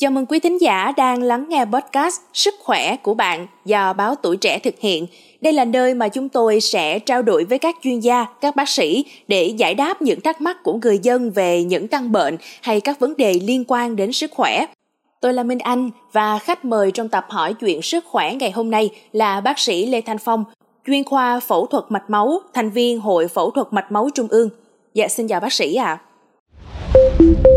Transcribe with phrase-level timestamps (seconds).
[0.00, 4.14] Chào mừng quý thính giả đang lắng nghe podcast Sức khỏe của bạn do báo
[4.14, 5.06] Tuổi Trẻ thực hiện.
[5.40, 8.68] Đây là nơi mà chúng tôi sẽ trao đổi với các chuyên gia, các bác
[8.68, 12.80] sĩ để giải đáp những thắc mắc của người dân về những căn bệnh hay
[12.80, 14.66] các vấn đề liên quan đến sức khỏe.
[15.20, 18.70] Tôi là Minh Anh và khách mời trong tập hỏi chuyện sức khỏe ngày hôm
[18.70, 20.44] nay là bác sĩ Lê Thanh Phong,
[20.86, 24.48] chuyên khoa phẫu thuật mạch máu, thành viên Hội Phẫu thuật mạch máu Trung ương.
[24.94, 25.98] Dạ xin chào bác sĩ ạ.
[26.94, 27.47] À.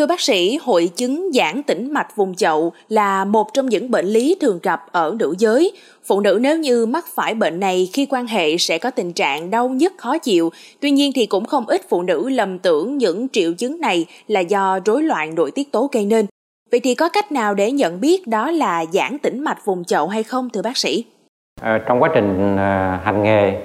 [0.00, 4.06] Thưa bác sĩ, hội chứng giãn tĩnh mạch vùng chậu là một trong những bệnh
[4.06, 5.72] lý thường gặp ở nữ giới.
[6.04, 9.50] Phụ nữ nếu như mắc phải bệnh này khi quan hệ sẽ có tình trạng
[9.50, 10.50] đau nhức khó chịu.
[10.80, 14.40] Tuy nhiên thì cũng không ít phụ nữ lầm tưởng những triệu chứng này là
[14.40, 16.26] do rối loạn nội tiết tố gây nên.
[16.70, 20.08] Vậy thì có cách nào để nhận biết đó là giãn tĩnh mạch vùng chậu
[20.08, 21.04] hay không thưa bác sĩ?
[21.60, 23.60] À, trong quá trình à, hành nghề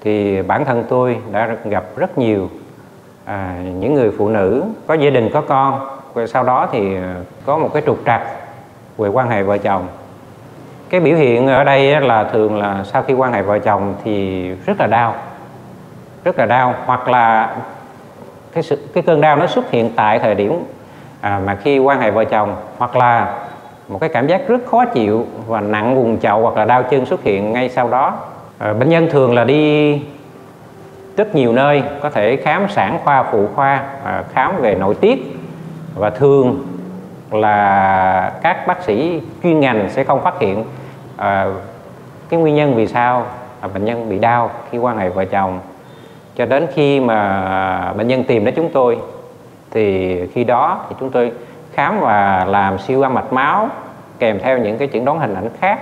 [0.00, 2.50] thì bản thân tôi đã gặp rất nhiều
[3.26, 7.14] à, những người phụ nữ có gia đình có con rồi sau đó thì à,
[7.46, 8.22] có một cái trục trặc
[8.98, 9.86] về quan hệ vợ chồng.
[10.90, 14.48] Cái biểu hiện ở đây là thường là sau khi quan hệ vợ chồng thì
[14.66, 15.14] rất là đau
[16.24, 17.56] rất là đau hoặc là
[18.52, 20.52] cái sự cái cơn đau nó xuất hiện tại thời điểm
[21.20, 23.34] à, mà khi quan hệ vợ chồng hoặc là
[23.88, 27.06] một cái cảm giác rất khó chịu và nặng vùng chậu hoặc là đau chân
[27.06, 28.14] xuất hiện ngay sau đó.
[28.58, 30.00] À, bệnh nhân thường là đi
[31.16, 35.36] rất nhiều nơi có thể khám sản khoa phụ khoa à, khám về nội tiết.
[35.94, 36.66] Và thường
[37.30, 40.64] là các bác sĩ chuyên ngành sẽ không phát hiện
[41.16, 41.46] à,
[42.28, 43.26] cái nguyên nhân vì sao
[43.60, 45.60] à, bệnh nhân bị đau khi quan hệ vợ chồng.
[46.36, 48.98] Cho đến khi mà bệnh nhân tìm đến chúng tôi
[49.70, 51.32] thì khi đó thì chúng tôi
[51.72, 53.68] khám và làm siêu âm mạch máu
[54.18, 55.80] kèm theo những cái chẩn đoán hình ảnh khác.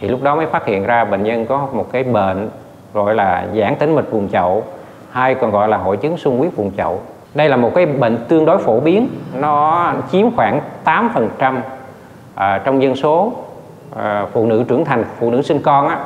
[0.00, 2.48] Thì lúc đó mới phát hiện ra bệnh nhân có một cái bệnh
[2.94, 4.64] gọi là giãn tính mạch vùng chậu
[5.10, 7.00] hay còn gọi là hội chứng sung huyết vùng chậu.
[7.34, 11.54] Đây là một cái bệnh tương đối phổ biến nó chiếm khoảng 8%
[12.34, 13.32] à, trong dân số
[13.96, 15.98] à, phụ nữ trưởng thành phụ nữ sinh con á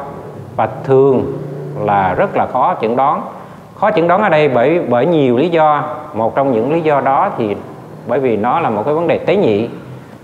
[0.56, 1.38] và thường
[1.80, 3.22] là rất là khó chẩn đoán.
[3.74, 5.84] Khó chẩn đoán ở đây bởi bởi nhiều lý do.
[6.14, 7.56] Một trong những lý do đó thì
[8.06, 9.68] bởi vì nó là một cái vấn đề tế nhị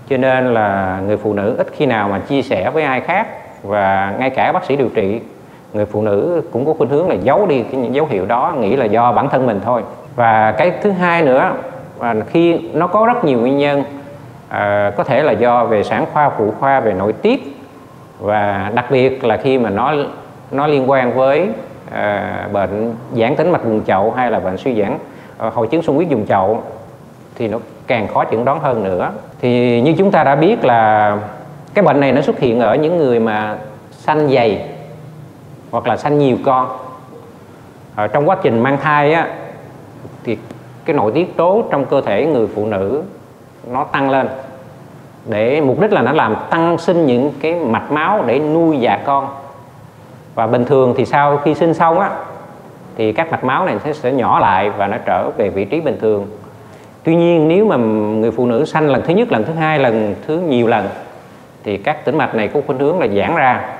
[0.09, 3.27] cho nên là người phụ nữ ít khi nào mà chia sẻ với ai khác
[3.63, 5.21] và ngay cả bác sĩ điều trị
[5.75, 8.53] người phụ nữ cũng có khuynh hướng là giấu đi cái những dấu hiệu đó
[8.59, 9.81] nghĩ là do bản thân mình thôi.
[10.15, 11.51] Và cái thứ hai nữa
[11.99, 13.83] là khi nó có rất nhiều nguyên nhân
[14.49, 17.57] à, có thể là do về sản khoa phụ khoa về nội tiết.
[18.19, 19.93] Và đặc biệt là khi mà nó
[20.51, 21.49] nó liên quan với
[21.91, 24.97] à, bệnh giãn tính mạch vùng chậu hay là bệnh suy giãn
[25.37, 26.63] à, hội chứng sung huyết vùng chậu
[27.35, 29.11] thì nó càng khó chẩn đoán hơn nữa.
[29.41, 31.17] Thì như chúng ta đã biết là
[31.73, 33.55] cái bệnh này nó xuất hiện ở những người mà
[33.91, 34.74] xanh dày
[35.75, 36.67] hoặc là sanh nhiều con.
[37.95, 39.27] Ở trong quá trình mang thai á
[40.23, 40.37] thì
[40.85, 43.03] cái nội tiết tố trong cơ thể người phụ nữ
[43.71, 44.27] nó tăng lên.
[45.25, 48.99] Để mục đích là nó làm tăng sinh những cái mạch máu để nuôi dạ
[49.05, 49.27] con.
[50.35, 52.09] Và bình thường thì sau khi sinh xong á
[52.97, 55.81] thì các mạch máu này sẽ, sẽ nhỏ lại và nó trở về vị trí
[55.81, 56.27] bình thường.
[57.03, 60.15] Tuy nhiên nếu mà người phụ nữ sanh lần thứ nhất lần thứ hai lần
[60.27, 60.87] thứ nhiều lần
[61.63, 63.74] thì các tĩnh mạch này có khuynh hướng là giãn ra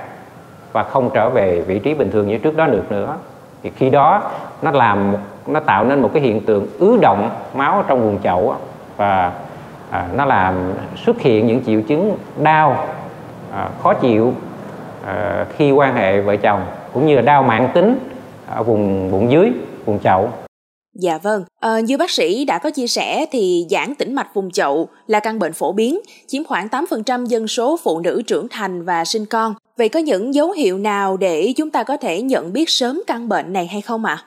[0.75, 3.17] và không trở về vị trí bình thường như trước đó được nữa.
[3.63, 4.31] Thì khi đó
[4.61, 5.15] nó làm
[5.47, 8.55] nó tạo nên một cái hiện tượng ứ động máu trong vùng chậu
[8.97, 9.33] và
[9.89, 10.73] à, nó làm
[11.05, 12.87] xuất hiện những triệu chứng đau
[13.53, 14.33] à, khó chịu
[15.05, 17.97] à, khi quan hệ vợ chồng cũng như là đau mãn tính
[18.47, 19.51] ở vùng bụng dưới
[19.85, 20.29] vùng chậu.
[20.95, 24.51] Dạ vâng, à, như bác sĩ đã có chia sẻ thì giãn tĩnh mạch vùng
[24.51, 28.83] chậu là căn bệnh phổ biến, chiếm khoảng 8% dân số phụ nữ trưởng thành
[28.83, 29.55] và sinh con.
[29.77, 33.29] Vậy có những dấu hiệu nào để chúng ta có thể nhận biết sớm căn
[33.29, 34.17] bệnh này hay không ạ?
[34.19, 34.25] À?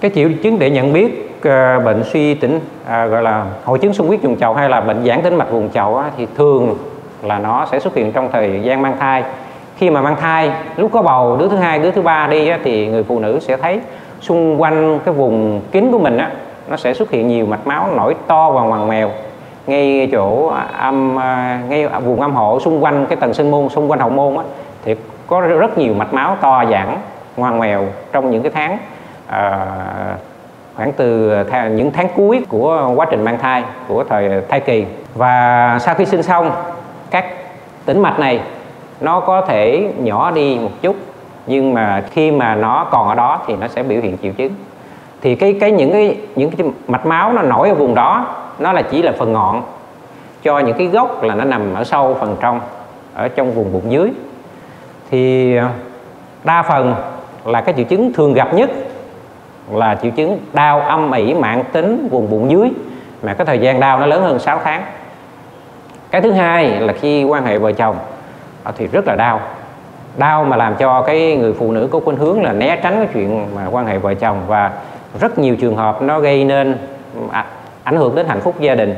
[0.00, 3.94] Cái triệu chứng để nhận biết uh, bệnh suy tĩnh uh, gọi là hội chứng
[3.94, 6.76] sung huyết vùng chậu hay là bệnh giãn tĩnh mạch vùng chậu thì thường
[7.22, 9.24] là nó sẽ xuất hiện trong thời gian mang thai.
[9.76, 12.58] Khi mà mang thai, lúc có bầu đứa thứ hai, đứa thứ ba đi á,
[12.64, 13.80] thì người phụ nữ sẽ thấy
[14.20, 16.32] xung quanh cái vùng kín của mình á
[16.68, 19.10] nó sẽ xuất hiện nhiều mạch máu nổi to và ngoằn mèo
[19.66, 23.90] ngay chỗ âm à, ngay vùng âm hộ xung quanh cái tầng sinh môn xung
[23.90, 24.42] quanh hậu môn á
[24.84, 24.94] thì
[25.26, 26.88] có rất nhiều mạch máu to giãn
[27.36, 28.78] ngoan ngoèo trong những cái tháng
[29.26, 29.66] à,
[30.76, 31.36] khoảng từ
[31.70, 34.86] những tháng cuối của quá trình mang thai của thời thai kỳ.
[35.14, 36.52] Và sau khi sinh xong
[37.10, 37.24] các
[37.84, 38.40] tĩnh mạch này
[39.00, 40.96] nó có thể nhỏ đi một chút
[41.46, 44.52] nhưng mà khi mà nó còn ở đó thì nó sẽ biểu hiện triệu chứng.
[45.20, 48.26] Thì cái cái những cái những cái mạch máu nó nổi ở vùng đó
[48.58, 49.62] nó là chỉ là phần ngọn
[50.42, 52.60] cho những cái gốc là nó nằm ở sâu phần trong
[53.14, 54.12] ở trong vùng bụng dưới
[55.12, 55.68] thì ờ,
[56.44, 56.94] đa phần
[57.44, 58.70] là cái triệu chứng thường gặp nhất
[59.72, 62.70] là triệu chứng đau âm ỉ mạng tính vùng bụng dưới
[63.22, 64.82] mà cái thời gian đau nó lớn hơn 6 tháng.
[66.10, 67.96] Cái thứ hai là khi quan hệ vợ chồng
[68.62, 69.40] ờ, thì rất là đau.
[70.16, 73.08] Đau mà làm cho cái người phụ nữ có khuynh hướng là né tránh cái
[73.14, 74.72] chuyện mà quan hệ vợ chồng và
[75.20, 76.76] rất nhiều trường hợp nó gây nên
[77.32, 77.44] à,
[77.84, 78.94] ảnh hưởng đến hạnh phúc gia đình.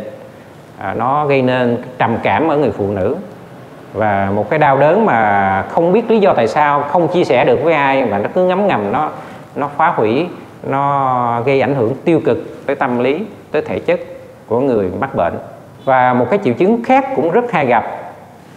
[0.78, 3.16] À, nó gây nên trầm cảm ở người phụ nữ
[3.94, 7.44] và một cái đau đớn mà không biết lý do tại sao không chia sẻ
[7.44, 9.10] được với ai mà nó cứ ngấm ngầm nó
[9.54, 10.26] nó phá hủy
[10.62, 14.00] nó gây ảnh hưởng tiêu cực tới tâm lý tới thể chất
[14.46, 15.34] của người mắc bệnh.
[15.84, 17.84] Và một cái triệu chứng khác cũng rất hay gặp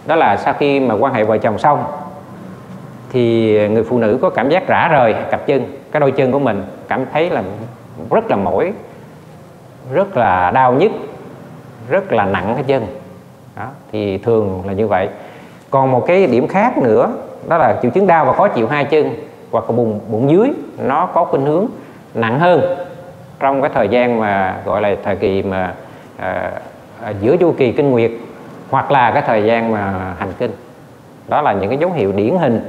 [0.06, 1.83] đó là sau khi mà quan hệ vợ chồng xong
[3.12, 6.40] thì người phụ nữ có cảm giác rã rời cặp chân cái đôi chân của
[6.40, 7.44] mình cảm thấy là
[8.12, 8.74] rất là mỏi
[9.94, 10.92] rất là đau nhức
[11.90, 12.88] rất là nặng cái chân.
[13.56, 15.10] Đó, thì thường là như vậy
[15.69, 17.10] còn một cái điểm khác nữa
[17.48, 19.16] đó là triệu chứng đau và khó chịu hai chân
[19.52, 21.68] hoặc là bụng bụng dưới nó có khuynh hướng
[22.14, 22.62] nặng hơn.
[23.40, 25.74] Trong cái thời gian mà gọi là thời kỳ mà
[26.18, 26.52] à,
[27.02, 28.12] à, giữa chu kỳ kinh nguyệt
[28.69, 30.52] hoặc là cái thời gian mà hành kinh.
[31.28, 32.62] Đó là những cái dấu hiệu điển hình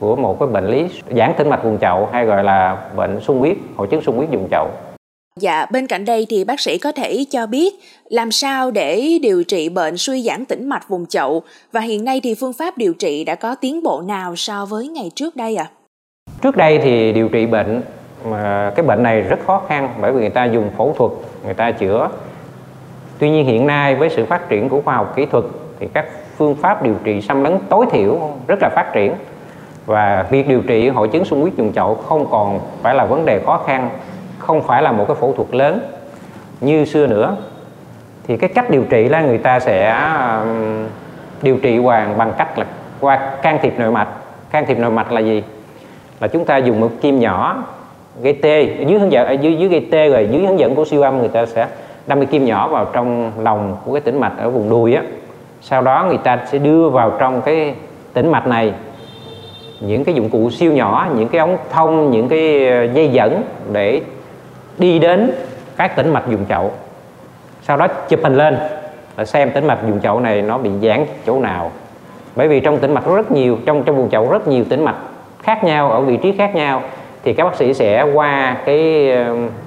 [0.00, 3.38] của một cái bệnh lý giãn tĩnh mạch vùng chậu hay gọi là bệnh sung
[3.38, 4.68] huyết hội chứng sung huyết vùng chậu.
[5.40, 7.74] Dạ, bên cạnh đây thì bác sĩ có thể cho biết
[8.08, 11.42] làm sao để điều trị bệnh suy giãn tĩnh mạch vùng chậu
[11.72, 14.88] và hiện nay thì phương pháp điều trị đã có tiến bộ nào so với
[14.88, 15.66] ngày trước đây ạ?
[15.70, 15.72] À?
[16.42, 17.82] Trước đây thì điều trị bệnh
[18.24, 21.12] mà cái bệnh này rất khó khăn bởi vì người ta dùng phẫu thuật,
[21.44, 22.08] người ta chữa.
[23.18, 25.44] Tuy nhiên hiện nay với sự phát triển của khoa học kỹ thuật
[25.80, 26.06] thì các
[26.36, 29.14] phương pháp điều trị xâm lấn tối thiểu rất là phát triển
[29.86, 33.24] và việc điều trị hội chứng sung huyết vùng chậu không còn phải là vấn
[33.24, 33.90] đề khó khăn
[34.46, 35.80] không phải là một cái phẫu thuật lớn.
[36.60, 37.36] Như xưa nữa,
[38.26, 40.04] thì cái cách điều trị là người ta sẽ
[41.42, 42.66] điều trị hoàn bằng cách là
[43.00, 44.08] qua can thiệp nội mạch.
[44.50, 45.42] Can thiệp nội mạch là gì?
[46.20, 47.64] Là chúng ta dùng một kim nhỏ
[48.22, 51.02] gây tê dưới hướng dẫn dưới dưới gây tê rồi dưới hướng dẫn của siêu
[51.02, 51.68] âm người ta sẽ
[52.06, 55.02] đâm cái kim nhỏ vào trong lòng của cái tĩnh mạch ở vùng đùi á.
[55.60, 57.74] Sau đó người ta sẽ đưa vào trong cái
[58.12, 58.72] tĩnh mạch này
[59.80, 63.42] những cái dụng cụ siêu nhỏ, những cái ống thông, những cái ờ, dây dẫn
[63.72, 64.00] để
[64.78, 65.32] đi đến
[65.76, 66.72] các tĩnh mạch vùng chậu.
[67.62, 68.58] Sau đó chụp hình lên
[69.16, 71.72] để xem tĩnh mạch vùng chậu này nó bị giãn chỗ nào.
[72.36, 74.96] Bởi vì trong tĩnh mạch rất nhiều, trong trong vùng chậu rất nhiều tĩnh mạch
[75.42, 76.82] khác nhau, ở vị trí khác nhau,
[77.22, 79.12] thì các bác sĩ sẽ qua cái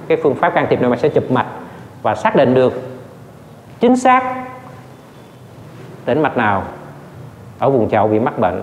[0.08, 1.46] cái phương pháp can thiệp nội mạch sẽ chụp mạch
[2.02, 2.82] và xác định được
[3.80, 4.34] chính xác
[6.04, 6.62] tĩnh mạch nào
[7.58, 8.62] ở vùng chậu bị mắc bệnh.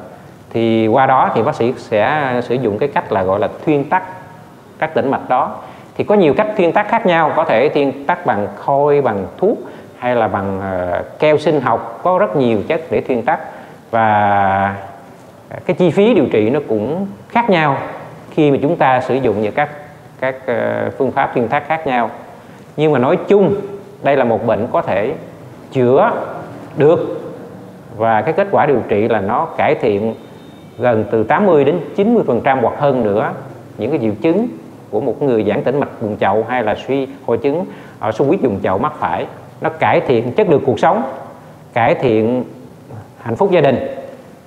[0.49, 3.89] Thì qua đó thì bác sĩ sẽ sử dụng cái cách là gọi là thuyên
[3.89, 4.03] tắc
[4.79, 5.55] các tĩnh mạch đó
[5.97, 9.27] thì có nhiều cách thiên tác khác nhau có thể thiên tác bằng khôi bằng
[9.37, 9.57] thuốc
[9.97, 13.39] hay là bằng uh, keo sinh học có rất nhiều chất để thiên tác.
[13.91, 14.75] Và
[15.49, 17.77] ờ, cái chi phí điều trị nó cũng khác nhau
[18.31, 19.69] khi mà chúng ta sử dụng những các
[20.19, 22.09] các uh, phương pháp thiên tác khác nhau.
[22.77, 23.55] Nhưng mà nói chung
[24.03, 25.13] đây là một bệnh có thể
[25.71, 26.11] chữa
[26.77, 27.21] được.
[27.97, 30.15] Và cái kết quả điều trị là nó cải thiện
[30.77, 33.31] gần từ 80 đến 90 phần trăm hoặc hơn nữa
[33.77, 34.47] những cái triệu chứng
[34.91, 37.65] của một người giãn tĩnh mạch vùng chậu hay là suy hội chứng
[37.99, 39.25] ờ, ở sung huyết vùng chậu mắc phải
[39.61, 41.03] nó cải thiện chất lượng cuộc sống
[41.73, 42.43] cải thiện
[43.17, 43.77] hạnh phúc gia đình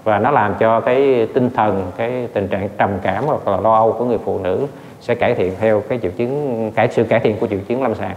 [0.04, 3.74] và nó làm cho cái tinh thần cái tình trạng trầm cảm hoặc là lo
[3.74, 4.66] âu của người phụ nữ
[5.00, 7.94] sẽ cải thiện theo cái triệu chứng cải sự cải thiện của triệu chứng lâm
[7.94, 8.16] sàng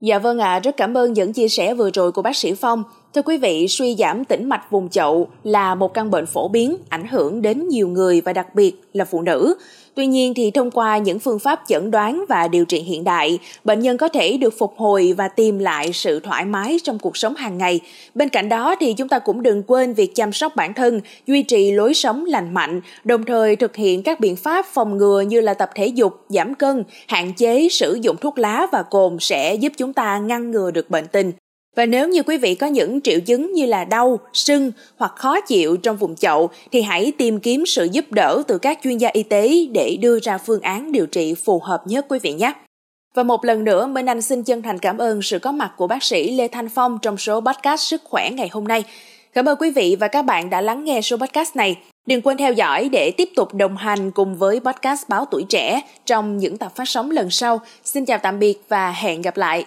[0.00, 2.54] Dạ vâng ạ, à, rất cảm ơn những chia sẻ vừa rồi của bác sĩ
[2.54, 2.84] Phong.
[3.14, 6.76] Thưa quý vị, suy giảm tĩnh mạch vùng chậu là một căn bệnh phổ biến
[6.88, 9.54] ảnh hưởng đến nhiều người và đặc biệt là phụ nữ.
[9.94, 13.38] Tuy nhiên thì thông qua những phương pháp chẩn đoán và điều trị hiện đại,
[13.64, 17.16] bệnh nhân có thể được phục hồi và tìm lại sự thoải mái trong cuộc
[17.16, 17.80] sống hàng ngày.
[18.14, 21.42] Bên cạnh đó thì chúng ta cũng đừng quên việc chăm sóc bản thân, duy
[21.42, 25.40] trì lối sống lành mạnh, đồng thời thực hiện các biện pháp phòng ngừa như
[25.40, 29.54] là tập thể dục, giảm cân, hạn chế sử dụng thuốc lá và cồn sẽ
[29.54, 31.32] giúp chúng ta ngăn ngừa được bệnh tình.
[31.76, 35.40] Và nếu như quý vị có những triệu chứng như là đau, sưng hoặc khó
[35.40, 39.08] chịu trong vùng chậu thì hãy tìm kiếm sự giúp đỡ từ các chuyên gia
[39.12, 42.52] y tế để đưa ra phương án điều trị phù hợp nhất quý vị nhé.
[43.14, 45.86] Và một lần nữa, Minh Anh xin chân thành cảm ơn sự có mặt của
[45.86, 48.84] bác sĩ Lê Thanh Phong trong số podcast Sức khỏe ngày hôm nay.
[49.34, 51.76] Cảm ơn quý vị và các bạn đã lắng nghe số podcast này.
[52.06, 55.80] Đừng quên theo dõi để tiếp tục đồng hành cùng với podcast Báo Tuổi Trẻ
[56.06, 57.60] trong những tập phát sóng lần sau.
[57.84, 59.64] Xin chào tạm biệt và hẹn gặp lại.